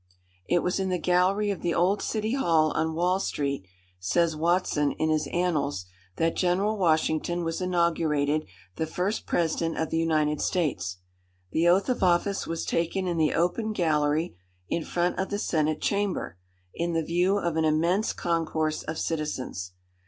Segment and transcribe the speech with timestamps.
[0.47, 3.67] "It was in the gallery of the old City Hall, on Wall Street,"
[3.99, 5.85] says Watson in his Annals,
[6.15, 10.97] "that General Washington was inaugurated the first President of the United States.
[11.51, 14.35] The oath of office was taken in the open gallery
[14.67, 16.39] in front of the Senate Chamber,
[16.73, 19.73] in the view of an immense concourse of citizens.